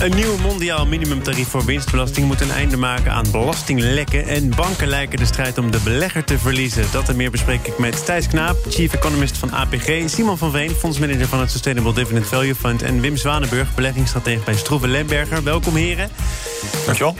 [0.00, 4.26] Een nieuw mondiaal minimumtarief voor winstbelasting moet een einde maken aan belastinglekken.
[4.26, 6.84] En banken lijken de strijd om de belegger te verliezen.
[6.92, 10.02] Dat en meer bespreek ik met Thijs Knaap, chief economist van APG...
[10.06, 12.82] Simon van Veen, fondsmanager van het Sustainable Dividend Value Fund...
[12.82, 15.42] en Wim Zwanenburg, beleggingsstratege bij Stroeven Lemberger.
[15.42, 16.08] Welkom heren.
[16.84, 17.16] Dankjewel.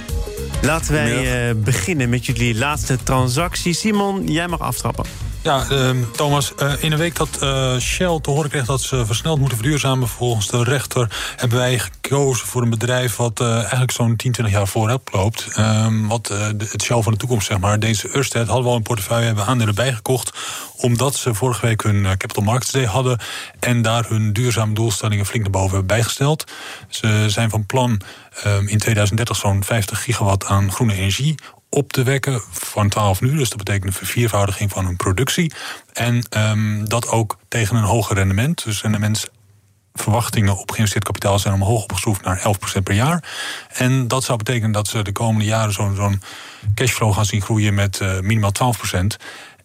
[0.62, 3.72] Laten wij uh, beginnen met jullie laatste transactie.
[3.72, 5.04] Simon, jij mag aftrappen.
[5.44, 9.06] Ja, uh, Thomas, uh, in een week dat uh, Shell te horen kreeg dat ze
[9.06, 14.16] versneld moeten verduurzamen volgens de rechter, hebben wij gekozen voor een bedrijf wat eigenlijk zo'n
[14.16, 15.48] 10, 20 jaar vooruit loopt.
[15.58, 17.80] Um, wat het Shell van de toekomst, zeg maar.
[17.80, 20.32] Deze Ørsted hadden we al een portefeuille, hebben aandelen bijgekocht,
[20.76, 23.18] omdat ze vorige week hun Capital Markets Day hadden
[23.60, 26.44] en daar hun duurzame doelstellingen flink naar boven hebben bijgesteld.
[26.88, 28.00] Ze zijn van plan
[28.46, 31.34] um, in 2030 zo'n 50 gigawatt aan groene energie
[31.74, 33.36] op te wekken van 12 uur.
[33.36, 35.52] Dus dat betekent een verviervoudiging van hun productie.
[35.92, 38.64] En um, dat ook tegen een hoger rendement.
[38.64, 42.42] Dus rendementsverwachtingen op geïnvesteerd kapitaal zijn omhoog opgeschroefd naar
[42.78, 43.24] 11% per jaar.
[43.68, 46.22] En dat zou betekenen dat ze de komende jaren zo'n
[46.74, 48.52] cashflow gaan zien groeien met uh, minimaal
[48.94, 48.98] 12%.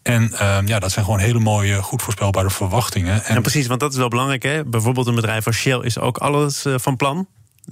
[0.02, 3.24] En uh, ja, dat zijn gewoon hele mooie, goed voorspelbare verwachtingen.
[3.24, 4.42] En precies, want dat is wel belangrijk.
[4.42, 4.64] Hè?
[4.64, 7.26] Bijvoorbeeld een bedrijf als Shell is ook alles uh, van plan.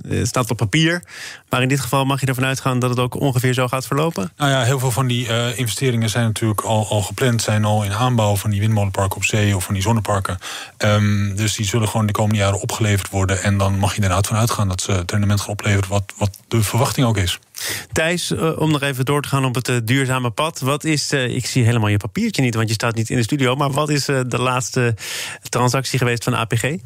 [0.08, 1.02] Het staat op papier.
[1.48, 4.32] Maar in dit geval mag je ervan uitgaan dat het ook ongeveer zo gaat verlopen?
[4.36, 7.84] Nou ja, heel veel van die uh, investeringen zijn natuurlijk al, al gepland, zijn al
[7.84, 10.38] in aanbouw van die windmolenparken op zee of van die zonneparken.
[10.78, 13.42] Um, dus die zullen gewoon de komende jaren opgeleverd worden.
[13.42, 16.30] En dan mag je inderdaad van uitgaan dat ze het rendement gaan opleveren wat, wat
[16.48, 17.38] de verwachting ook is.
[17.92, 20.60] Thijs, uh, om nog even door te gaan op het uh, duurzame pad.
[20.60, 23.54] Wat is, ik zie helemaal je papiertje niet, want je staat niet in de studio.
[23.54, 24.94] Maar wat is de laatste
[25.48, 26.76] transactie geweest van APG?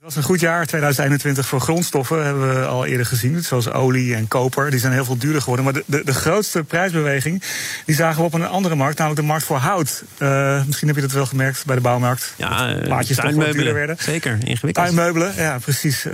[0.00, 3.42] Het was een goed jaar, 2021, voor grondstoffen, hebben we al eerder gezien.
[3.42, 5.64] Zoals olie en koper, die zijn heel veel duurder geworden.
[5.64, 7.42] Maar de, de, de grootste prijsbeweging,
[7.86, 10.04] die zagen we op een andere markt, namelijk de markt voor hout.
[10.18, 12.34] Uh, misschien heb je dat wel gemerkt bij de bouwmarkt.
[12.36, 13.96] Ja, plaatjes toch wat duurder werden.
[13.98, 14.74] Zeker, ingewikkeld.
[14.86, 16.06] Tuinmeubelen, ja, precies.
[16.08, 16.10] 500%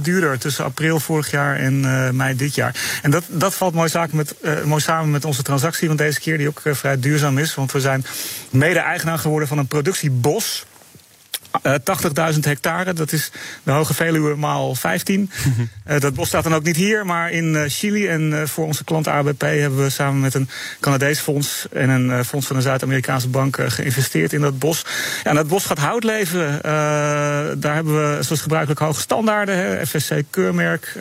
[0.00, 2.74] duurder tussen april vorig jaar en uh, mei dit jaar.
[3.02, 6.20] En dat, dat valt mooi, zaken met, uh, mooi samen met onze transactie van deze
[6.20, 7.54] keer, die ook vrij duurzaam is.
[7.54, 8.04] Want we zijn
[8.50, 10.64] mede-eigenaar geworden van een productiebos.
[11.62, 11.74] Uh,
[12.34, 13.30] 80.000 hectare, dat is
[13.62, 15.30] de Hoge Veluwe maal 15.
[15.86, 18.08] uh, dat bos staat dan ook niet hier, maar in uh, Chili.
[18.08, 20.48] En voor onze klant ABP hebben we samen met een
[20.80, 24.84] Canadees fonds en een fonds van een Zuid-Amerikaanse bank geïnvesteerd in dat bos.
[25.24, 26.62] Ja, en dat bos gaat hout leveren.
[27.60, 30.94] daar hebben we zoals gebruikelijk hoge standaarden, FSC-keurmerk.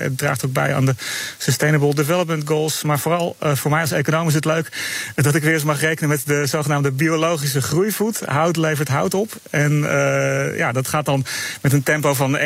[0.00, 0.94] het draagt ook bij aan de
[1.38, 2.82] Sustainable Development Goals.
[2.82, 4.68] Maar vooral voor mij als econoom is het leuk
[5.14, 8.20] dat ik weer eens mag rekenen met de zogenaamde biologische groeivoed.
[8.24, 9.32] Hout levert hout op.
[9.50, 11.24] En uh, ja, dat gaat dan
[11.60, 12.44] met een tempo van 1% uh,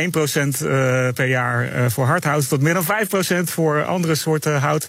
[1.15, 2.87] per jaar uh, voor hardhout tot meer dan 5%
[3.45, 4.89] voor andere soorten hout.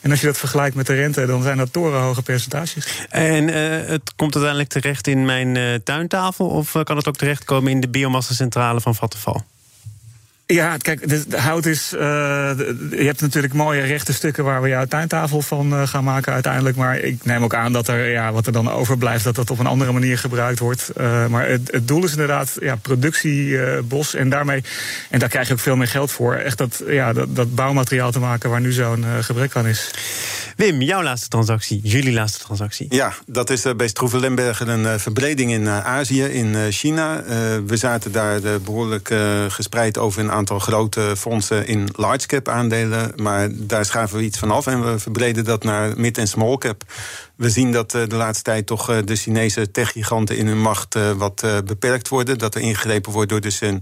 [0.00, 3.06] En als je dat vergelijkt met de rente, dan zijn dat torenhoge percentages.
[3.10, 3.48] En
[3.88, 6.46] het komt uiteindelijk terecht in mijn tuintafel?
[6.46, 9.44] Of kan het ook terechtkomen in de biomassacentrale van Vattenval?
[10.46, 11.92] Ja, kijk, de, hout is.
[11.92, 12.00] Uh,
[12.90, 16.76] je hebt natuurlijk mooie rechte stukken waar we jouw tuintafel van uh, gaan maken uiteindelijk.
[16.76, 19.58] Maar ik neem ook aan dat er, ja, wat er dan overblijft, dat dat op
[19.58, 20.90] een andere manier gebruikt wordt.
[21.00, 24.14] Uh, maar het, het, doel is inderdaad ja, productie, bos.
[24.14, 24.64] En daarmee,
[25.10, 26.34] en daar krijg je ook veel meer geld voor.
[26.34, 29.90] Echt dat, ja, dat, dat bouwmateriaal te maken waar nu zo'n gebrek aan is.
[30.56, 32.86] Wim, jouw laatste transactie, jullie laatste transactie.
[32.88, 37.22] Ja, dat is bij Stroeven Lemberger een verbreding in Azië, in China.
[37.66, 39.14] we zaten daar behoorlijk
[39.48, 43.12] gespreid over een aantal grote fondsen in large cap aandelen.
[43.16, 46.58] Maar daar schaven we iets van af en we verbreden dat naar mid- en small
[46.58, 46.84] cap.
[47.36, 52.08] We zien dat de laatste tijd toch de Chinese techgiganten in hun macht wat beperkt
[52.08, 52.38] worden.
[52.38, 53.80] Dat er ingegrepen wordt door de,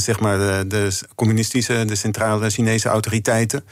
[0.00, 3.64] zeg maar de, communistische, de centrale Chinese autoriteiten.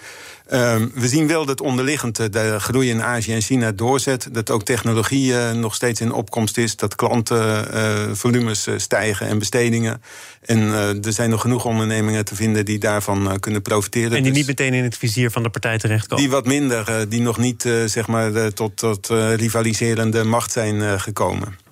[0.52, 4.28] Um, we zien wel dat onderliggend de groei in Azië en China doorzet.
[4.32, 6.76] Dat ook technologie nog steeds in opkomst is.
[6.76, 10.02] Dat klantenvolumes stijgen en bestedingen.
[10.40, 10.58] En
[11.02, 14.16] er zijn nog genoeg ondernemingen te vinden die daarvan kunnen profiteren.
[14.16, 16.24] En die dus niet meteen in het vizier van de partij terechtkomen?
[16.24, 21.68] Die wat minder, die nog niet zeg maar, tot, tot rivaliserende macht zijn gekomen.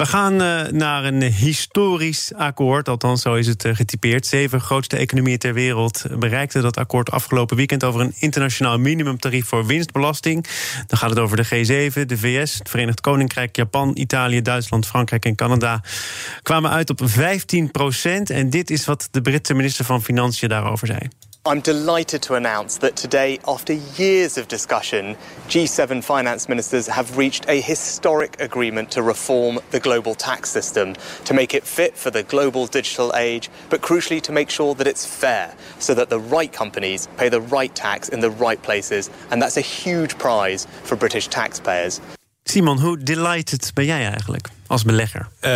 [0.00, 4.26] We gaan uh, naar een historisch akkoord, althans zo is het getypeerd.
[4.26, 9.66] Zeven grootste economieën ter wereld bereikten dat akkoord afgelopen weekend over een internationaal minimumtarief voor
[9.66, 10.46] winstbelasting.
[10.86, 15.24] Dan gaat het over de G7, de VS, het Verenigd Koninkrijk, Japan, Italië, Duitsland, Frankrijk
[15.24, 15.82] en Canada.
[16.42, 18.30] Kwamen uit op 15 procent.
[18.30, 21.08] En dit is wat de Britse minister van Financiën daarover zei.
[21.46, 25.16] I'm delighted to announce that today, after years of discussion,
[25.48, 31.32] G7 finance ministers have reached a historic agreement to reform the global tax system, to
[31.32, 35.06] make it fit for the global digital age, but crucially to make sure that it's
[35.06, 39.08] fair, so that the right companies pay the right tax in the right places.
[39.30, 42.02] And that's a huge prize for British taxpayers.
[42.50, 45.28] Simon, hoe delighted ben jij eigenlijk als belegger?
[45.40, 45.50] Uh,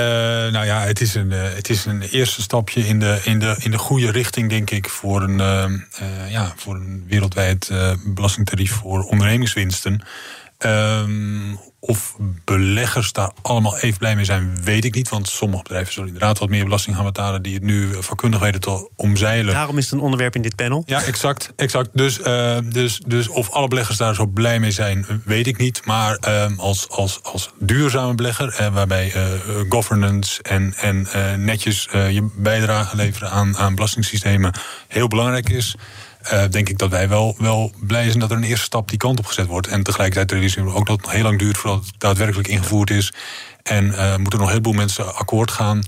[0.52, 3.56] nou ja, het is, een, uh, het is een eerste stapje in de, in de,
[3.58, 7.70] in de goede richting, denk ik, voor een, uh, ja, voor een wereldwijd
[8.04, 10.04] belastingtarief voor ondernemingswinsten.
[10.58, 15.08] Um, of beleggers daar allemaal even blij mee zijn, weet ik niet.
[15.08, 17.42] Want sommige bedrijven zullen inderdaad wat meer belasting gaan betalen...
[17.42, 19.54] die het nu vakkundig weten te omzeilen.
[19.54, 20.82] Daarom is het een onderwerp in dit panel.
[20.86, 21.52] Ja, exact.
[21.56, 21.88] exact.
[21.92, 25.84] Dus, uh, dus, dus of alle beleggers daar zo blij mee zijn, weet ik niet.
[25.84, 29.12] Maar uh, als, als, als duurzame belegger, uh, waarbij
[29.68, 31.06] governance en, en
[31.44, 34.52] netjes je bijdrage leveren aan, aan belastingssystemen
[34.88, 35.74] heel belangrijk is...
[36.32, 38.98] Uh, denk ik dat wij wel, wel blij zijn dat er een eerste stap die
[38.98, 39.66] kant op gezet wordt.
[39.66, 42.90] En tegelijkertijd realiseren we ook dat het nog heel lang duurt voordat het daadwerkelijk ingevoerd
[42.90, 43.12] is.
[43.62, 45.82] En uh, moeten nog een heleboel mensen akkoord gaan.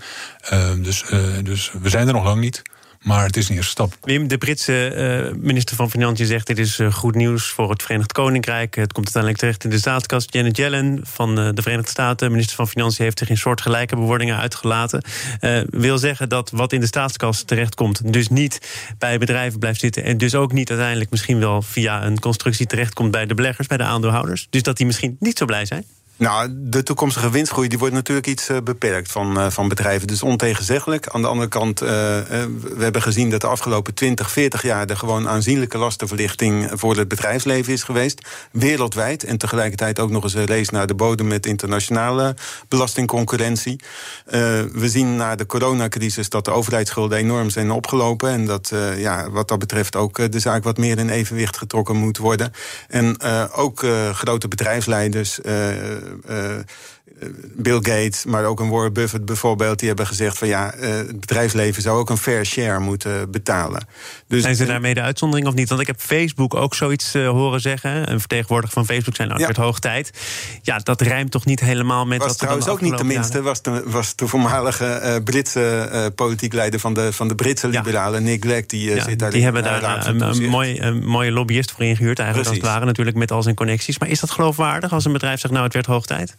[0.53, 1.05] Uh, dus,
[1.43, 2.63] dus we zijn er nog lang niet.
[3.07, 3.97] Maar het is een eerste stap.
[4.01, 4.95] Wim, de Britse
[5.33, 6.47] uh, minister van Financiën zegt...
[6.47, 8.75] dit is uh, goed nieuws voor het Verenigd Koninkrijk.
[8.75, 10.33] Het komt uiteindelijk terecht in de staatskast.
[10.33, 13.05] Janet Yellen van uh, de Verenigde Staten, minister van Financiën...
[13.05, 15.03] heeft zich in soortgelijke bewoordingen uitgelaten.
[15.71, 18.13] wil zeggen dat wat in de staatskast terechtkomt...
[18.13, 18.61] dus niet
[18.99, 20.05] bij bedrijven blijft zitten...
[20.05, 23.11] en dus ook niet uiteindelijk misschien wel via een constructie terechtkomt...
[23.11, 24.47] bij de beleggers, bij de aandeelhouders.
[24.51, 25.85] Dus dat die misschien niet zo blij zijn?
[26.19, 30.07] Nou, de toekomstige winstgroei die wordt natuurlijk iets uh, beperkt van, uh, van bedrijven.
[30.07, 31.09] Dus ontegenzeggelijk.
[31.09, 34.87] Aan de andere kant, uh, we hebben gezien dat de afgelopen 20, 40 jaar...
[34.87, 38.29] er gewoon aanzienlijke lastenverlichting voor het bedrijfsleven is geweest.
[38.53, 39.25] Wereldwijd.
[39.25, 41.27] En tegelijkertijd ook nog eens een race naar de bodem...
[41.27, 42.37] met internationale
[42.69, 43.81] belastingconcurrentie.
[44.73, 48.31] we zien na de coronacrisis dat de overheidsschulden enorm zijn opgelopen.
[48.31, 52.19] En dat ja, wat dat betreft ook de zaak wat meer in evenwicht getrokken moet
[52.19, 52.53] worden.
[52.89, 53.21] En
[53.53, 55.39] ook grote bedrijfsleiders...
[56.29, 56.63] uh,
[57.57, 61.21] Bill Gates, maar ook een Warren Buffett bijvoorbeeld, die hebben gezegd van ja, uh, het
[61.21, 63.87] bedrijfsleven zou ook een fair share moeten betalen.
[64.29, 65.69] Dus, zijn ze daarmee de uitzondering of niet?
[65.69, 68.11] Want ik heb Facebook ook zoiets uh, horen zeggen.
[68.11, 69.47] Een vertegenwoordiger van Facebook zijn ook ja.
[69.47, 70.11] het hoog tijd.
[70.63, 73.43] Ja, dat rijmt toch niet helemaal met was wat trouwens ook niet de minste.
[73.43, 77.69] Was de, was de voormalige uh, Britse uh, politiek leider van de, van de Britse
[77.69, 78.29] liberalen, ja.
[78.29, 79.31] Nick Clegg, die ja, zit daar.
[79.31, 82.63] Die hebben daar een, een, mooi, een mooie lobbyist voor ingehuurd, eigenlijk Precies.
[82.63, 83.99] als het ware, natuurlijk met al zijn connecties.
[83.99, 86.37] Maar is dat geloofwaardig als een bedrijf zegt, nou, het werd hoog tijd?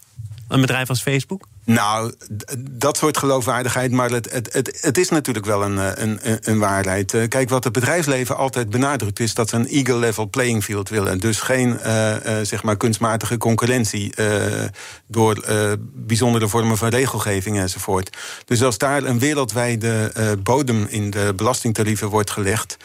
[0.48, 1.48] Een bedrijf als Facebook?
[1.66, 2.14] Nou,
[2.60, 7.16] dat soort geloofwaardigheid, maar het, het, het, is natuurlijk wel een, een, een waarheid.
[7.28, 11.20] Kijk, wat het bedrijfsleven altijd benadrukt is dat ze een eagle-level playing field willen.
[11.20, 14.14] Dus geen uh, zeg maar kunstmatige concurrentie
[15.08, 15.46] door
[15.94, 18.18] bijzondere vormen van regelgeving enzovoort.
[18.46, 20.12] Dus als daar een wereldwijde
[20.44, 22.78] bodem in de belastingtarieven wordt gelegd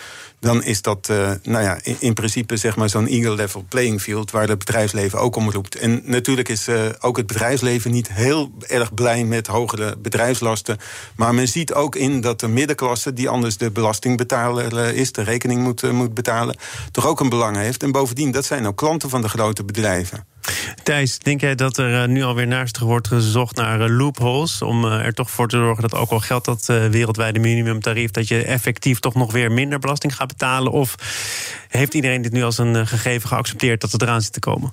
[0.43, 4.31] dan is dat uh, nou ja, in, in, principe zeg maar zo'n eagle-level playing field...
[4.31, 5.77] waar het bedrijfsleven ook om roept.
[5.77, 10.79] En natuurlijk is uh, ook het bedrijfsleven niet heel erg blij met hogere bedrijfslasten.
[11.17, 13.13] Maar men ziet ook in dat de middenklasse...
[13.13, 16.57] die anders de belastingbetaler uh, is, de rekening moet, moet betalen...
[16.91, 17.83] toch ook een belang heeft.
[17.83, 20.32] En bovendien, dat zijn ook klanten van de grote bedrijven.
[20.83, 24.63] Thijs, denk jij dat er nu alweer naast wordt gezocht naar loopholes...
[24.63, 28.11] om er toch voor te zorgen dat ook al geldt dat wereldwijde minimumtarief...
[28.11, 30.73] dat je effectief toch nog weer minder belasting gaat betalen?
[30.73, 30.95] Of
[31.69, 34.73] heeft iedereen dit nu als een gegeven geaccepteerd dat het eraan zit te komen?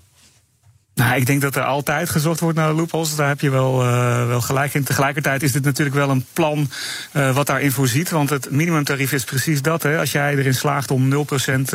[1.00, 3.16] Nou, ik denk dat er altijd gezocht wordt naar loopholes.
[3.16, 4.84] Daar heb je wel, uh, wel gelijk in.
[4.84, 6.70] Tegelijkertijd is dit natuurlijk wel een plan
[7.14, 8.10] uh, wat daarin voorziet.
[8.10, 9.84] Want het minimumtarief is precies dat.
[9.84, 10.00] Hè.
[10.00, 11.16] Als jij erin slaagt om 0%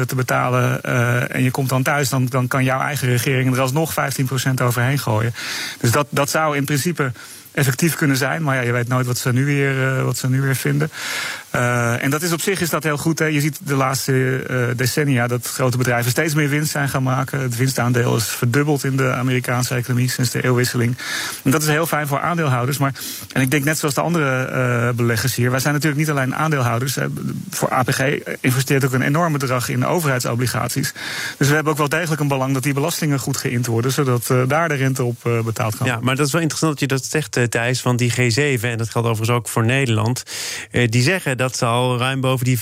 [0.06, 2.08] te betalen uh, en je komt dan thuis...
[2.08, 3.94] Dan, dan kan jouw eigen regering er alsnog 15%
[4.62, 5.34] overheen gooien.
[5.80, 7.12] Dus dat, dat zou in principe
[7.54, 8.42] effectief kunnen zijn.
[8.42, 10.90] Maar ja, je weet nooit wat ze nu weer, uh, wat ze nu weer vinden.
[11.54, 13.18] Uh, en dat is op zich is dat heel goed.
[13.18, 13.24] Hè.
[13.24, 14.12] Je ziet de laatste
[14.50, 17.40] uh, decennia dat grote bedrijven steeds meer winst zijn gaan maken.
[17.40, 20.96] Het winstaandeel is verdubbeld in de Amerikaanse economie sinds de eeuwwisseling.
[21.44, 22.78] En dat is heel fijn voor aandeelhouders.
[22.78, 22.92] Maar,
[23.32, 26.96] en ik denk net zoals de andere beleggers hier, wij zijn natuurlijk niet alleen aandeelhouders.
[27.50, 28.00] Voor APG
[28.40, 30.92] investeert ook een enorm bedrag in overheidsobligaties.
[31.38, 34.30] Dus we hebben ook wel degelijk een belang dat die belastingen goed geïnd worden, zodat
[34.46, 35.86] daar de rente op betaald kan worden.
[35.86, 37.82] Ja, maar dat is wel interessant dat je dat zegt, Thijs.
[37.82, 40.22] Want die G7, en dat geldt overigens ook voor Nederland,
[40.70, 42.60] die zeggen dat ze al ruim boven die 15%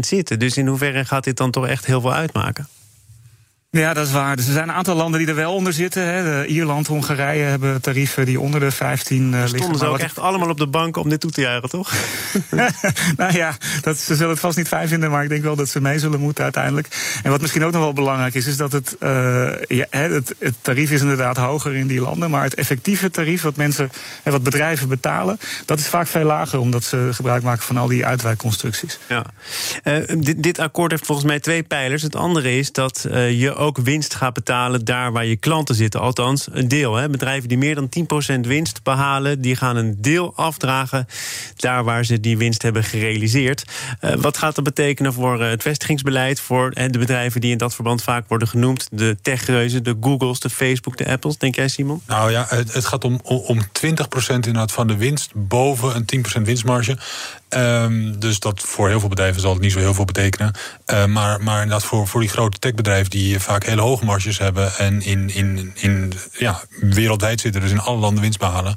[0.00, 0.38] zitten.
[0.38, 2.68] Dus in hoeverre gaat dit dan toch echt heel veel uitmaken?
[3.72, 4.36] Ja, dat is waar.
[4.36, 6.02] Dus er zijn een aantal landen die er wel onder zitten.
[6.02, 6.44] Hè.
[6.44, 9.48] Ierland, Hongarije hebben tarieven die onder de 15 uh, liggen.
[9.48, 11.92] Stonden ze ook echt allemaal op de bank om dit toe te juichen, toch?
[13.16, 15.68] nou ja, dat, ze zullen het vast niet fijn vinden, maar ik denk wel dat
[15.68, 17.18] ze mee zullen moeten uiteindelijk.
[17.22, 20.54] En wat misschien ook nog wel belangrijk is, is dat het, uh, ja, het, het,
[20.60, 23.90] tarief is inderdaad hoger in die landen, maar het effectieve tarief wat mensen
[24.22, 27.86] en wat bedrijven betalen, dat is vaak veel lager, omdat ze gebruik maken van al
[27.86, 28.98] die uitwijkconstructies.
[29.08, 29.24] Ja.
[29.84, 32.02] Uh, dit, dit akkoord heeft volgens mij twee pijlers.
[32.02, 36.00] Het andere is dat je ook winst gaat betalen daar waar je klanten zitten.
[36.00, 36.94] Althans, een deel.
[36.94, 37.08] Hè.
[37.08, 37.88] Bedrijven die meer dan
[38.36, 41.06] 10% winst behalen, die gaan een deel afdragen
[41.56, 43.64] daar waar ze die winst hebben gerealiseerd.
[44.00, 47.58] Uh, wat gaat dat betekenen voor uh, het vestigingsbeleid, voor uh, de bedrijven die in
[47.58, 48.88] dat verband vaak worden genoemd?
[48.90, 51.38] De techreuzen, de Googles, de Facebook, de Apples.
[51.38, 52.02] Denk jij, Simon?
[52.06, 53.64] Nou ja, het, het gaat om, om 20%
[54.34, 56.98] inderdaad van de winst boven een 10% winstmarge.
[57.56, 60.54] Um, dus dat voor heel veel bedrijven zal het niet zo heel veel betekenen.
[60.86, 64.76] Uh, maar, maar inderdaad voor, voor die grote techbedrijven die vaak hele hoge marges hebben
[64.76, 68.76] en in, in, in ja, wereldwijd zitten, dus in alle landen winst behalen,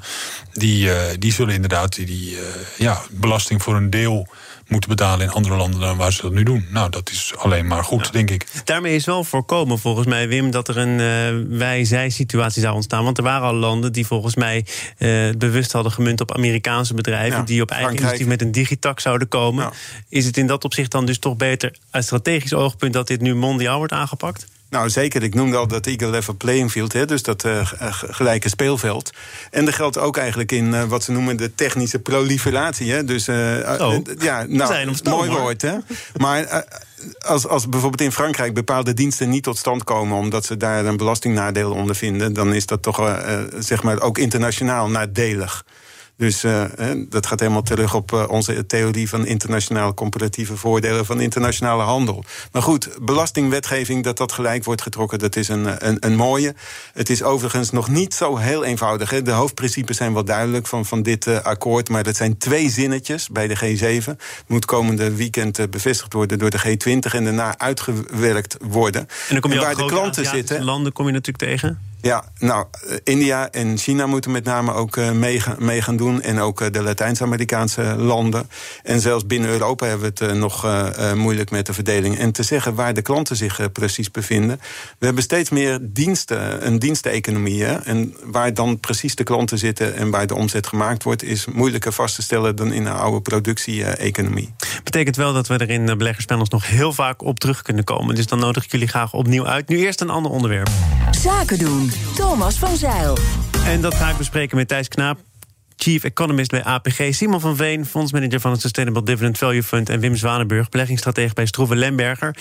[0.52, 2.38] die, uh, die zullen inderdaad die, die uh,
[2.76, 4.28] ja, belasting voor een deel
[4.68, 6.66] moeten betalen in andere landen dan waar ze dat nu doen.
[6.70, 8.10] Nou, dat is alleen maar goed, ja.
[8.10, 8.46] denk ik.
[8.64, 13.04] Daarmee is wel voorkomen, volgens mij, Wim, dat er een uh, wij-zij-situatie zou ontstaan.
[13.04, 14.66] Want er waren al landen die volgens mij
[14.98, 17.38] uh, bewust hadden gemunt op Amerikaanse bedrijven.
[17.38, 19.64] Ja, die op eigen initiatief met een digitax zouden komen.
[19.64, 19.72] Ja.
[20.08, 23.34] Is het in dat opzicht dan dus toch beter uit strategisch oogpunt dat dit nu
[23.34, 24.46] mondiaal wordt aangepakt?
[24.74, 25.22] Nou, zeker.
[25.22, 29.10] Ik noemde al dat equal level playing field, hè, dus dat uh, gelijke speelveld.
[29.50, 32.92] En dat geldt ook eigenlijk in uh, wat ze noemen de technische proliferatie.
[32.92, 33.04] Hè.
[33.04, 33.34] Dus, uh,
[33.78, 33.96] oh.
[34.18, 35.76] ja, nou, mooi woord, hè.
[36.16, 36.64] maar
[37.18, 40.96] als, als bijvoorbeeld in Frankrijk bepaalde diensten niet tot stand komen omdat ze daar een
[40.96, 43.22] belastingnadeel onder vinden, dan is dat toch
[43.58, 45.64] zeg maar ook internationaal nadelig.
[46.16, 46.64] Dus uh,
[47.08, 52.24] dat gaat helemaal terug op uh, onze theorie van internationale comparatieve voordelen van internationale handel.
[52.52, 56.54] Maar goed, belastingwetgeving, dat dat gelijk wordt getrokken, dat is een, een, een mooie.
[56.92, 59.10] Het is overigens nog niet zo heel eenvoudig.
[59.10, 59.22] Hè.
[59.22, 63.28] De hoofdprincipes zijn wel duidelijk van, van dit uh, akkoord, maar dat zijn twee zinnetjes
[63.28, 64.10] bij de G7.
[64.46, 69.00] Moet komende weekend bevestigd worden door de G20 en daarna uitgewerkt worden.
[69.00, 70.64] En dan kom je en waar de klanten zitten.
[70.64, 71.92] landen kom je natuurlijk tegen.
[72.04, 72.66] Ja, nou,
[73.04, 76.22] India en China moeten met name ook uh, mee, mee gaan doen.
[76.22, 78.48] En ook uh, de Latijns-Amerikaanse landen.
[78.82, 80.66] En zelfs binnen Europa hebben we het nog
[81.14, 82.18] moeilijk met de verdeling.
[82.18, 84.60] En te zeggen waar de klanten zich precies bevinden.
[84.98, 87.64] We hebben steeds meer diensten, een diensteconomie.
[87.64, 87.74] Hè?
[87.74, 91.92] En waar dan precies de klanten zitten en waar de omzet gemaakt wordt, is moeilijker
[91.92, 94.54] vast te stellen dan in een oude productie-economie.
[94.84, 98.14] Betekent wel dat we er in beleggerspanels nog heel vaak op terug kunnen komen.
[98.14, 99.68] Dus dan nodig ik jullie graag opnieuw uit.
[99.68, 100.68] Nu eerst een ander onderwerp.
[101.10, 101.93] Zaken doen.
[102.14, 103.18] Thomas van Zeil.
[103.66, 105.18] En dat ga ik bespreken met Thijs Knaap.
[105.76, 110.00] Chief Economist bij APG, Simon van Veen, fondsmanager van het Sustainable Dividend Value Fund en
[110.00, 112.36] Wim Zwanenburg, beleggingsstratege bij Stroeven Lemberger.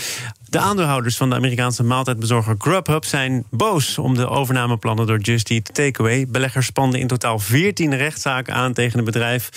[0.50, 5.74] De aandeelhouders van de Amerikaanse maaltijdbezorger Grubhub zijn boos om de overnameplannen door Just Eat
[5.74, 6.28] Takeaway.
[6.28, 9.50] Beleggers spanden in totaal 14 rechtszaken aan tegen het bedrijf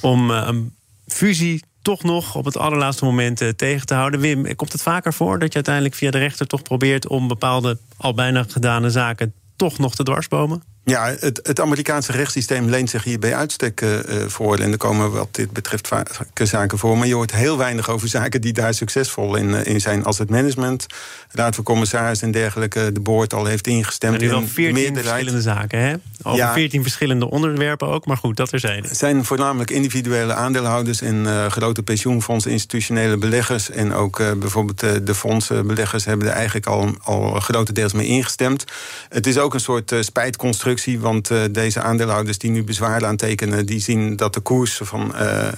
[0.00, 0.74] om uh, een
[1.06, 4.20] fusie toch nog op het allerlaatste moment uh, tegen te houden.
[4.20, 7.78] Wim, komt het vaker voor dat je uiteindelijk via de rechter toch probeert om bepaalde
[7.96, 10.62] al bijna gedane zaken toch nog te dwarsbomen?
[10.88, 14.58] Ja, het, het Amerikaanse rechtssysteem leent zich hier bij uitstek uh, voor.
[14.58, 16.98] En er komen wat dit betreft vaker zaken voor.
[16.98, 20.04] Maar je hoort heel weinig over zaken die daar succesvol in, uh, in zijn.
[20.04, 20.86] Als het management,
[21.30, 22.92] raad van commissaris en dergelijke...
[22.92, 24.14] de board al heeft ingestemd.
[24.14, 25.94] En nu wel veertien verschillende zaken, hè?
[26.22, 28.06] Over ja, veertien verschillende onderwerpen ook.
[28.06, 28.82] Maar goed, dat er zijn.
[28.82, 31.00] Het zijn voornamelijk individuele aandeelhouders...
[31.00, 33.70] en uh, grote pensioenfondsen, institutionele beleggers...
[33.70, 36.04] en ook bijvoorbeeld de fondsenbeleggers...
[36.04, 38.64] hebben er eigenlijk al, al grotendeels mee ingestemd.
[39.08, 43.66] Het is ook een soort spijtconstructie want uh, deze aandeelhouders die nu bezwaar aantekenen...
[43.66, 45.48] die zien dat de koers van uh,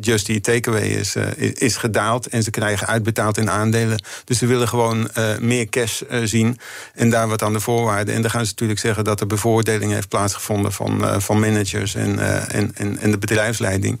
[0.00, 2.26] Just Eat Takeaway is, uh, is gedaald...
[2.26, 4.02] en ze krijgen uitbetaald in aandelen.
[4.24, 5.08] Dus ze willen gewoon
[5.40, 6.58] meer cash zien
[6.94, 8.14] en daar wat aan de voorwaarden.
[8.14, 10.72] En dan gaan ze natuurlijk zeggen dat er bevoordeling heeft plaatsgevonden...
[10.72, 12.18] van, van managers en,
[12.48, 14.00] en, en, en de bedrijfsleiding.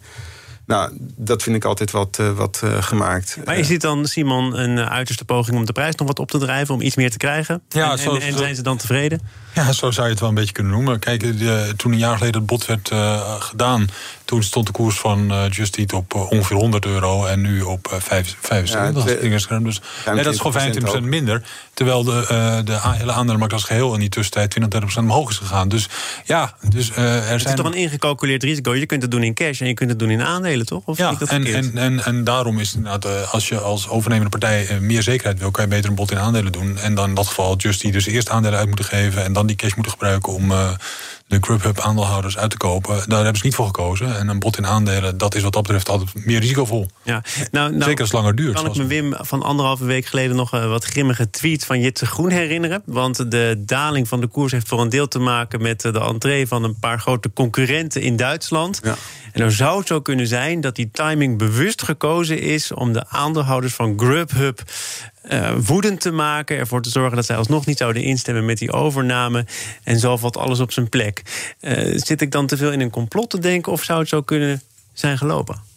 [0.66, 3.38] Nou, dat vind ik altijd wat, uh, wat uh, gemaakt.
[3.44, 6.38] Maar is dit dan, Simon, een uiterste poging om de prijs nog wat op te
[6.38, 7.62] drijven, om iets meer te krijgen?
[7.68, 9.20] Ja, en, zo, en, en zijn ze dan tevreden?
[9.54, 10.98] Ja, zo zou je het wel een beetje kunnen noemen.
[10.98, 13.88] Kijk, de, toen een jaar geleden het bod werd uh, gedaan,
[14.24, 17.62] toen stond de koers van uh, Just Eat op uh, ongeveer 100 euro en nu
[17.62, 18.78] op uh, 75.
[18.78, 21.42] Ja, dus nee, dat is gewoon 25% minder.
[21.74, 25.68] Terwijl de, de hele aandelenmarkt als geheel in die tussentijd 20, 30% omhoog is gegaan.
[25.68, 25.88] Dus
[26.24, 27.38] ja, dus er het zijn.
[27.38, 28.74] Het is toch een ingecalculeerd risico.
[28.74, 30.82] Je kunt het doen in cash en je kunt het doen in aandelen, toch?
[30.84, 35.02] Of ja, en, en, en, en daarom is het als je als overnemende partij meer
[35.02, 36.78] zekerheid wil, kan je beter een bod in aandelen doen.
[36.78, 39.46] En dan in dat geval Just Eat dus eerst aandelen uit moeten geven en dan
[39.46, 40.70] die cash moeten gebruiken om uh,
[41.26, 43.08] de Grubhub aandeelhouders uit te kopen.
[43.08, 44.18] Daar hebben ze niet voor gekozen.
[44.18, 46.86] En een bod in aandelen, dat is wat dat betreft altijd meer risicovol.
[47.02, 47.22] Ja.
[47.50, 48.54] Nou, nou, Zeker als het langer duurt.
[48.54, 52.06] Kan ik me Wim van anderhalve week geleden nog uh, wat grimmige tweets van Jitse
[52.06, 52.82] Groen herinneren?
[52.86, 56.46] Want de daling van de koers heeft voor een deel te maken met de entree
[56.46, 58.80] van een paar grote concurrenten in Duitsland.
[58.82, 58.94] Ja.
[59.34, 63.08] En dan zou het zo kunnen zijn dat die timing bewust gekozen is om de
[63.08, 64.62] aandeelhouders van Grubhub
[65.30, 66.56] uh, woedend te maken.
[66.56, 69.46] Ervoor te zorgen dat zij alsnog niet zouden instemmen met die overname.
[69.82, 71.22] En zo valt alles op zijn plek.
[71.60, 74.22] Uh, zit ik dan te veel in een complot te denken of zou het zo
[74.22, 74.62] kunnen
[74.92, 75.73] zijn gelopen?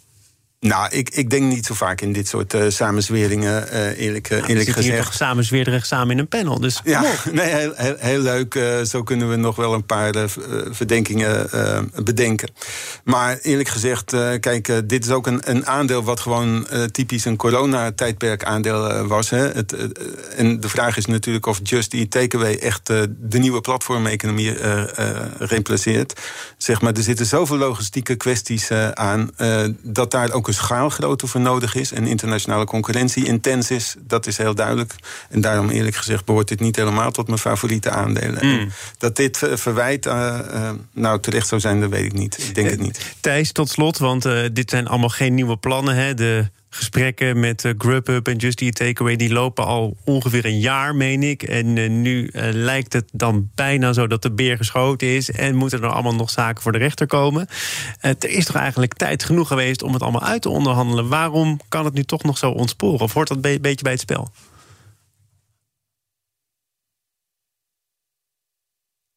[0.60, 4.38] Nou, ik, ik denk niet zo vaak in dit soort uh, samenzweringen, uh, eerlijk, uh,
[4.48, 4.88] eerlijk gezegd.
[4.88, 8.60] Hier toch samenzwerig samen in een panel, dus Ja, nee, heel, heel, heel leuk.
[8.84, 10.14] zo kunnen we nog wel een paar
[10.70, 11.50] verdenkingen
[12.04, 12.50] bedenken.
[13.04, 16.04] Maar eerlijk gezegd, kijk, dit is ook een, een aandeel...
[16.04, 19.30] wat gewoon typisch een coronatijdperk aandeel was.
[19.30, 19.48] Hè.
[19.52, 19.76] Het,
[20.36, 22.56] en de vraag is natuurlijk of Just Eat Takeaway...
[22.56, 22.88] echt
[23.20, 24.54] de nieuwe platformeconomie
[25.38, 26.22] replaceert.
[26.58, 29.32] Zeg maar, er zitten zoveel logistieke kwesties aan...
[29.84, 34.38] dat daar ook een schaalgrootte voor nodig is en internationale concurrentie intens is, dat is
[34.38, 34.96] heel duidelijk.
[35.30, 38.46] En daarom eerlijk gezegd behoort dit niet helemaal tot mijn favoriete aandelen.
[38.46, 38.72] Mm.
[38.98, 42.38] Dat dit verwijt uh, uh, nou terecht zou zijn, dat weet ik niet.
[42.48, 43.16] Ik denk het niet.
[43.20, 45.96] Thijs, tot slot, want uh, dit zijn allemaal geen nieuwe plannen.
[45.96, 46.14] Hè?
[46.14, 49.16] De gesprekken met uh, Grubhub en Just Eat Takeaway...
[49.16, 51.44] die lopen al ongeveer een jaar, meen ik.
[51.44, 55.32] En uh, nu uh, lijkt het dan bijna zo dat de beer geschoten is...
[55.32, 57.48] en moeten er allemaal nog zaken voor de rechter komen.
[58.00, 61.08] er is toch eigenlijk tijd genoeg geweest om het allemaal uit te onderhandelen.
[61.08, 63.00] Waarom kan het nu toch nog zo ontsporen?
[63.00, 64.32] Of hoort dat een beetje bij het spel?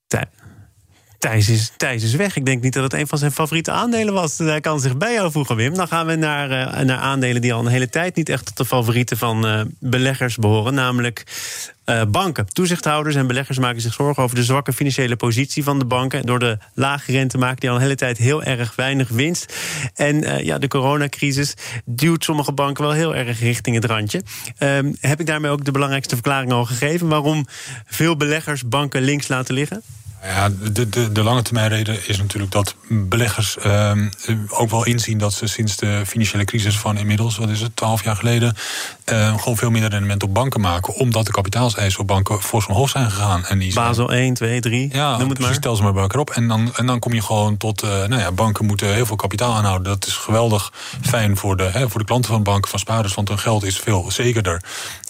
[0.06, 0.28] Tijd.
[1.20, 2.36] Thijs is, Thijs is weg.
[2.36, 4.38] Ik denk niet dat het een van zijn favoriete aandelen was.
[4.38, 5.74] Hij kan zich bij jou voegen, Wim.
[5.74, 8.56] Dan gaan we naar, uh, naar aandelen die al een hele tijd niet echt tot
[8.56, 10.74] de favorieten van uh, beleggers behoren.
[10.74, 11.24] Namelijk
[11.86, 12.46] uh, banken.
[12.52, 16.26] Toezichthouders en beleggers maken zich zorgen over de zwakke financiële positie van de banken.
[16.26, 19.54] Door de lage rente maken die al een hele tijd heel erg weinig winst.
[19.94, 24.22] En ja, de coronacrisis duwt sommige banken wel heel erg richting het randje.
[24.58, 27.46] Ehm, heb ik daarmee ook de belangrijkste verklaring al gegeven waarom
[27.86, 29.82] veel beleggers banken links laten liggen?
[30.22, 33.92] Ja, de, de, de lange termijn reden is natuurlijk dat beleggers uh,
[34.48, 38.04] ook wel inzien dat ze sinds de financiële crisis van inmiddels, wat is het, twaalf
[38.04, 38.56] jaar geleden,
[39.12, 40.94] uh, gewoon veel minder rendement op banken maken.
[40.94, 43.44] Omdat de kapitaalseisen op banken fors omhoog zijn gegaan.
[43.44, 44.88] En die zijn, Basel 1, 2, 3.
[44.92, 45.54] Ja, noem het maar.
[45.54, 46.30] stel ze maar bij elkaar op.
[46.30, 49.16] En dan, en dan kom je gewoon tot, uh, nou ja, banken moeten heel veel
[49.16, 49.92] kapitaal aanhouden.
[49.92, 50.72] Dat is geweldig
[51.02, 53.78] fijn voor de, hè, voor de klanten van banken, van spaarders, want hun geld is
[53.78, 54.62] veel zekerder.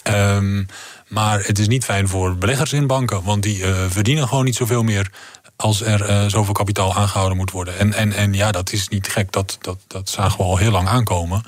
[0.03, 0.67] Um,
[1.11, 4.55] maar het is niet fijn voor beleggers in banken, want die uh, verdienen gewoon niet
[4.55, 5.11] zoveel meer
[5.55, 7.79] als er uh, zoveel kapitaal aangehouden moet worden.
[7.79, 10.71] En, en, en ja, dat is niet gek, dat, dat, dat zagen we al heel
[10.71, 11.43] lang aankomen.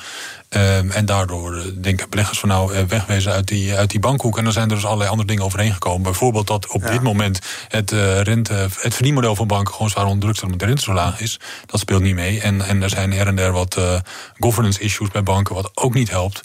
[0.49, 4.37] Um, en daardoor denken beleggers van nou wegwezen uit die, uit die bankhoek.
[4.37, 6.01] En dan zijn er dus allerlei andere dingen overheen gekomen.
[6.01, 6.91] Bijvoorbeeld dat op ja.
[6.91, 10.59] dit moment het, uh, rente, het verdienmodel van banken gewoon zwaar onder druk staat omdat
[10.59, 11.39] de rente zo laag is.
[11.65, 12.41] Dat speelt niet mee.
[12.41, 13.99] En, en er zijn her en der wat uh,
[14.39, 16.43] governance issues bij banken, wat ook niet helpt.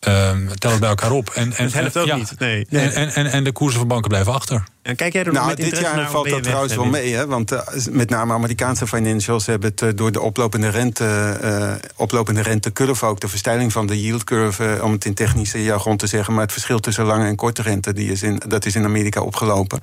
[0.00, 1.30] Um, tel het bij elkaar op.
[1.30, 2.38] En, en, dat helpt ook ja, niet.
[2.38, 2.66] Nee.
[2.70, 4.64] En, en, en, en de koersen van banken blijven achter.
[4.88, 7.14] En kijk jij er nou, met dit jaar naar, valt dat trouwens wel mee.
[7.14, 7.26] Hè?
[7.26, 12.42] Want uh, met name Amerikaanse financials hebben het uh, door de oplopende rente, uh, oplopende
[12.42, 16.32] rentecurve, ook de verstijling van de yield curve, om het in technische jargon te zeggen.
[16.32, 19.20] Maar het verschil tussen lange en korte rente, die is in, dat is in Amerika
[19.20, 19.80] opgelopen.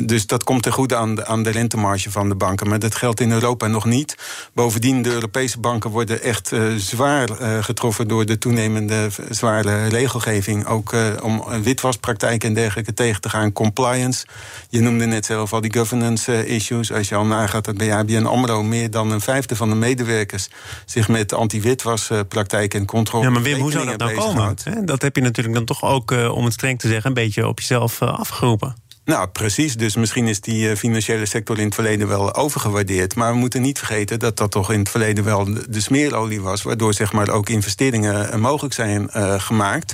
[0.00, 2.68] Dus dat komt ten goede aan de, aan de rentemarge van de banken.
[2.68, 4.16] Maar dat geldt in Europa nog niet.
[4.52, 7.28] Bovendien, de Europese banken worden echt zwaar
[7.60, 10.66] getroffen door de toenemende zware regelgeving.
[10.66, 14.21] Ook om witwaspraktijken en dergelijke tegen te gaan, compliance.
[14.68, 16.92] Je noemde net zelf al die governance issues.
[16.92, 18.62] Als je al nagaat dat bij ABN AMRO...
[18.62, 20.48] meer dan een vijfde van de medewerkers...
[20.86, 23.24] zich met anti-witwaspraktijken en controle...
[23.24, 24.56] Ja, maar Wim, hoe zou dat nou komen?
[24.84, 27.06] Dat heb je natuurlijk dan toch ook, om het streng te zeggen...
[27.06, 28.81] een beetje op jezelf afgeroepen.
[29.04, 29.76] Nou, precies.
[29.76, 33.14] Dus misschien is die financiële sector in het verleden wel overgewaardeerd.
[33.14, 36.62] Maar we moeten niet vergeten dat dat toch in het verleden wel de smeerolie was.
[36.62, 39.92] Waardoor zeg maar, ook investeringen mogelijk zijn uh, gemaakt.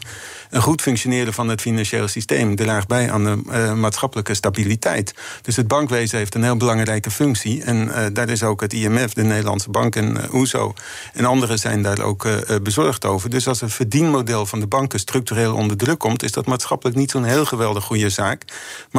[0.50, 3.36] Een goed functioneren van het financiële systeem draagt bij aan de
[3.74, 5.14] maatschappelijke stabiliteit.
[5.42, 7.62] Dus het bankwezen heeft een heel belangrijke functie.
[7.62, 10.74] En daar is ook het IMF, de Nederlandse Bank en OESO
[11.12, 12.26] en anderen zijn daar ook
[12.62, 13.30] bezorgd over.
[13.30, 17.10] Dus als het verdienmodel van de banken structureel onder druk komt, is dat maatschappelijk niet
[17.10, 18.44] zo'n heel geweldig goede zaak.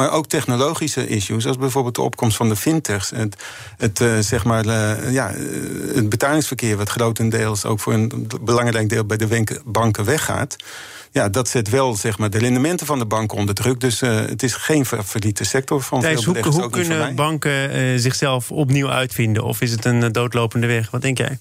[0.00, 3.36] Maar ook technologische issues, als bijvoorbeeld de opkomst van de fintechs, het,
[3.76, 4.66] het zeg maar,
[5.10, 5.32] ja,
[5.94, 10.56] het betalingsverkeer, wat grotendeels ook voor een belangrijk deel bij de banken weggaat
[11.12, 13.80] ja, dat zet wel zeg maar, de rendementen van de banken onder druk.
[13.80, 18.50] Dus uh, het is geen favoriete sector van Thijs, veel hoe, hoe kunnen banken zichzelf
[18.50, 19.44] opnieuw uitvinden?
[19.44, 20.90] Of is het een doodlopende weg?
[20.90, 21.38] Wat denk jij?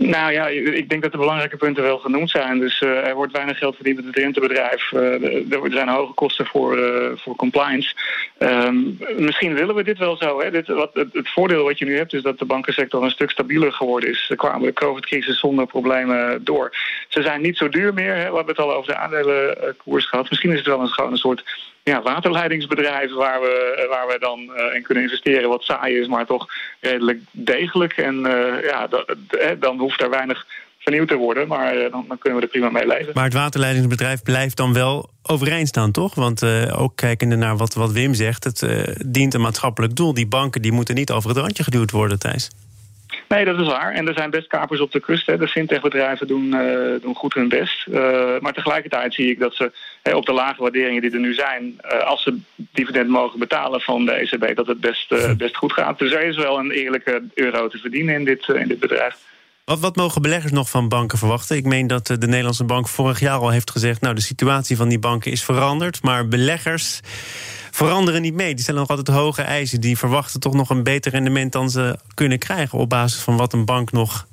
[0.00, 2.58] Nou ja, ik denk dat de belangrijke punten wel genoemd zijn.
[2.58, 4.92] Dus uh, er wordt weinig geld verdiend met het rentebedrijf.
[4.92, 7.94] Uh, er zijn hoge kosten voor, uh, voor compliance.
[8.38, 10.40] Um, misschien willen we dit wel zo.
[10.40, 10.50] Hè?
[10.50, 13.72] Dit, wat, het, voordeel wat je nu hebt is dat de bankensector een stuk stabieler
[13.72, 14.26] geworden is.
[14.26, 16.76] Ze kwamen de COVID-crisis zonder problemen door.
[17.08, 18.14] Ze zijn niet zo duur meer.
[18.14, 18.30] Hè?
[18.30, 20.28] We hebben het al over de aandelenkoers gehad.
[20.30, 21.44] Misschien is het wel een, een soort
[21.88, 25.48] ja, waterleidingsbedrijf waar we, waar we dan uh, in kunnen investeren.
[25.48, 26.46] Wat saai is, maar toch
[26.80, 27.92] redelijk degelijk.
[27.92, 29.14] En uh, ja, dat,
[29.60, 30.46] dan hoeft er weinig
[30.78, 31.48] vernieuwd te worden.
[31.48, 33.12] Maar dan, dan, kunnen we er prima mee leven.
[33.14, 36.14] Maar het waterleidingsbedrijf blijft dan wel overeind staan, toch?
[36.14, 38.66] Want ook kijkende naar wat, wat Wim zegt, het
[39.06, 40.14] dient een maatschappelijk doel.
[40.14, 42.50] Die banken die moeten niet over het randje geduwd worden, Thijs.
[43.28, 43.92] Nee, dat is waar.
[43.92, 45.26] En er zijn best kapers op de kust.
[45.26, 45.38] Hè.
[45.38, 47.86] De fintechbedrijven doen, uh, doen goed hun best.
[47.86, 51.34] Uh, maar tegelijkertijd zie ik dat ze hè, op de lage waarderingen die er nu
[51.34, 51.80] zijn...
[51.92, 54.56] Uh, als ze dividend mogen betalen van de ECB...
[54.56, 55.98] dat het best, best goed gaat.
[55.98, 59.16] Dus er is wel een eerlijke euro te verdienen in dit, in dit bedrijf.
[59.68, 61.56] Wat, wat, mogen beleggers nog van banken verwachten?
[61.56, 64.00] Ik meen dat de Nederlandse bank vorig jaar al heeft gezegd...
[64.00, 67.00] nou, de situatie van die banken is veranderd, maar beleggers
[67.70, 68.54] veranderen niet mee.
[68.54, 69.80] Die stellen nog altijd hoge eisen.
[69.80, 72.78] Die verwachten toch nog een beter rendement dan ze kunnen krijgen...
[72.78, 74.26] op basis van wat een bank nog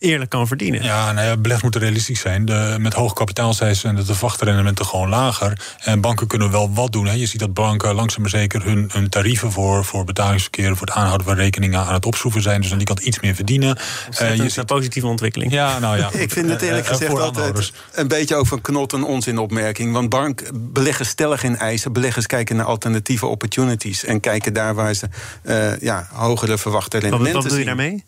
[0.00, 0.82] eerlijk kan verdienen.
[0.82, 2.44] Ja, nou ja moet realistisch zijn.
[2.44, 5.60] De, met hoge kapitaalcijfers zijn de verwachtrendementen gewoon lager.
[5.78, 7.06] En banken kunnen wel wat doen.
[7.06, 7.12] Hè.
[7.12, 10.76] Je ziet dat banken langzaam maar zeker hun, hun tarieven voor, voor betalingsverkeer...
[10.76, 12.60] voor het aanhouden van rekeningen aan het opschroeven zijn.
[12.60, 13.78] Dus aan die kant iets meer verdienen.
[14.22, 15.52] Uh, je ziet een positieve ontwikkeling.
[15.52, 16.10] Ja, nou ja.
[16.18, 19.92] Ik vind het eerlijk uh, gezegd altijd een beetje over een knot een onzinopmerking.
[19.92, 21.92] Want bank, beleggers stellen geen eisen.
[21.92, 24.04] Beleggers kijken naar alternatieve opportunities.
[24.04, 25.08] En kijken daar waar ze
[25.44, 27.66] uh, ja, hogere verwachte rendementen wat, wat zien.
[27.66, 28.04] Wat doe je daarmee?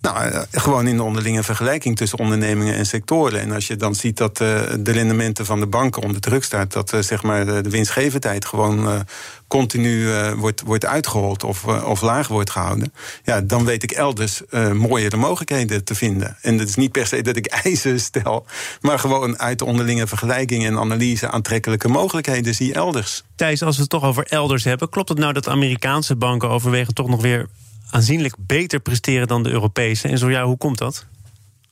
[0.00, 3.40] Nou, eh, gewoon in de onderlinge vergelijking tussen ondernemingen en sectoren.
[3.40, 6.72] En als je dan ziet dat uh, de rendementen van de banken onder druk staat,
[6.72, 9.04] dat uh, zeg maar de, winstgevendheid gewoon
[9.48, 12.92] continu wordt, wordt uitgehold of, of laag wordt gehouden,
[13.24, 16.36] ja, dan weet ik elders mooiere mogelijkheden te vinden.
[16.42, 18.46] En het is niet per se dat ik eisen stel,
[18.80, 23.22] maar gewoon uit de onderlinge vergelijking en analyse aantrekkelijke mogelijkheden zie elders.
[23.34, 26.94] Thijs, als we het toch over elders hebben, klopt het nou dat Amerikaanse banken overwegen
[26.94, 27.48] toch nog weer
[27.90, 30.08] aanzienlijk beter presteren dan de Europese.
[30.08, 31.06] En zo ja, hoe komt dat?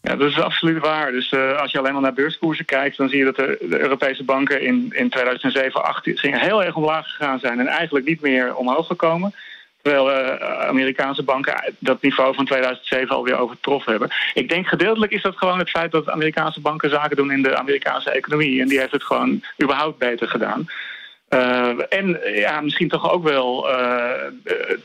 [0.02, 1.12] Ja, dat is absoluut waar.
[1.12, 4.24] Dus uh, als je alleen maar naar beurskoersen kijkt, dan zie je dat de, Europese
[4.24, 8.86] banken in, in 2007, 2008 heel erg omlaag gegaan zijn en eigenlijk niet meer omhoog
[8.86, 9.34] gekomen.
[9.82, 14.10] Terwijl uh, Amerikaanse banken dat niveau van 2007 alweer overtroffen hebben.
[14.34, 17.56] Ik denk gedeeltelijk is dat gewoon het feit dat Amerikaanse banken zaken doen in de
[17.56, 18.60] Amerikaanse economie.
[18.60, 20.66] En die heeft het gewoon überhaupt beter gedaan.
[21.30, 24.10] Uh, en ja, misschien toch ook wel uh,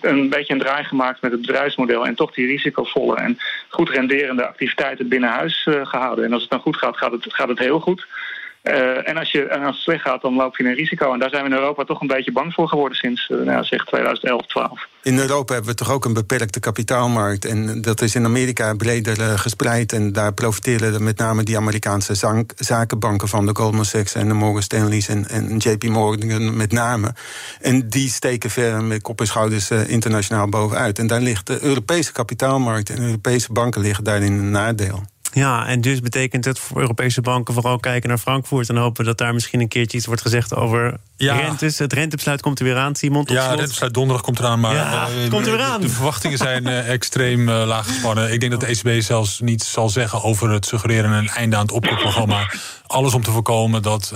[0.02, 2.06] een beetje een draai gemaakt met het bedrijfsmodel.
[2.06, 3.38] En toch die risicovolle en
[3.70, 6.26] goed renderende activiteiten binnen huis uh, gehouden.
[6.26, 8.08] En als het dan goed gaat, gaat het, gaat het heel goed.
[8.64, 11.14] Uh, en, als je, als het slecht gaat, dan loop je een risico.
[11.14, 13.64] En daar zijn we in Europa toch een beetje bang voor geworden sinds uh, nou,
[13.64, 14.88] zeg 2011, 12.
[15.02, 17.46] In Europa hebben we toch ook een beperkte kapitaalmarkt.
[17.46, 19.94] En dat is in Amerika breder uh, gespreid.
[19.94, 24.62] En daar profiteren met name die Amerikaanse zakenbanken van de Goldman Sachs en de Morgan
[24.62, 27.14] Stanley's en, JP Morgan met name.
[27.62, 31.00] En die steken ver met kop en schouders internationaal bovenuit.
[31.00, 35.04] En daar ligt de Europese kapitaalmarkt en Europese banken liggen daarin een nadeel.
[35.34, 39.18] Ja, en dus betekent het voor Europese banken vooral kijken naar Frankfurt en hopen dat
[39.18, 41.36] daar misschien een keertje iets wordt gezegd over ja.
[41.36, 41.78] rentes.
[41.78, 43.24] Het rentebesluit komt er weer aan, Simon.
[43.28, 45.82] ja, het rentebesluit donderdag komt eraan, maar ja, uh, komt er weer aan.
[45.82, 48.34] de verwachtingen zijn uh, extreem uh, laag gespannen.
[48.34, 51.62] Ik denk dat de ECB zelfs niets zal zeggen over het suggereren een einde aan
[51.62, 52.52] het opkoopprogramma.
[52.88, 54.14] Alles om te voorkomen dat,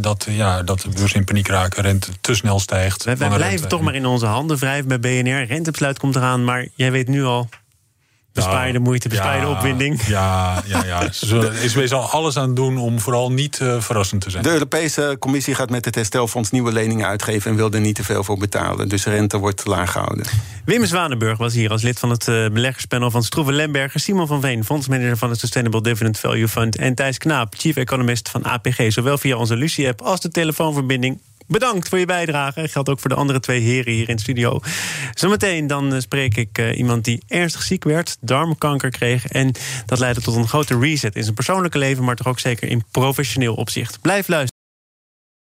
[0.00, 3.04] dat, ja, dat de beurs in paniek raken, rente te snel stijgt.
[3.04, 3.66] Wij, wij blijven rente.
[3.66, 5.44] toch maar in onze handen wrijven bij BNR.
[5.44, 7.48] Rentebesluit komt eraan, maar jij weet nu al
[8.32, 10.02] Bespaar je de moeite, bespaar je de opwinding.
[10.06, 11.12] Ja, ja, ja.
[11.12, 14.42] Ze is zal alles aan doen om vooral niet uh, verrassend te zijn.
[14.42, 17.50] De Europese Commissie gaat met het herstelfonds nieuwe leningen uitgeven...
[17.50, 18.88] en wil er niet te veel voor betalen.
[18.88, 20.26] Dus rente wordt laag gehouden.
[20.64, 24.00] Wim Zwanenburg was hier als lid van het uh, beleggerspanel van Stroeven Lemberger...
[24.00, 26.76] Simon van Veen, fondsmanager van het Sustainable Dividend Value Fund...
[26.76, 28.92] en Thijs Knaap, chief economist van APG.
[28.92, 31.20] Zowel via onze Lucie-app als de telefoonverbinding
[31.52, 32.68] Bedankt voor je bijdrage.
[32.68, 34.60] Geldt ook voor de andere twee heren hier in de studio.
[35.14, 39.26] Zometeen dan spreek ik uh, iemand die ernstig ziek werd, darmkanker kreeg.
[39.26, 39.52] En
[39.86, 42.84] dat leidde tot een grote reset in zijn persoonlijke leven, maar toch ook zeker in
[42.90, 44.00] professioneel opzicht.
[44.00, 44.61] Blijf luisteren.